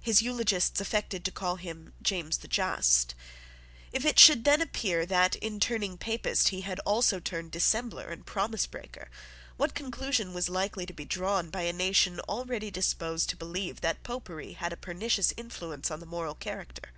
[0.00, 3.14] His eulogists affected to call him James the Just.
[3.92, 8.24] If then it should appear that, in turning Papist, he had also turned dissembler and
[8.24, 9.10] promisebreaker,
[9.58, 14.02] what conclusion was likely to be drawn by a nation already disposed to believe that
[14.02, 16.88] Popery had a pernicious influence on the moral character?